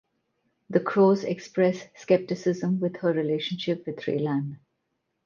[0.71, 4.57] The Crowes express skepticism with her relationship with Raylan.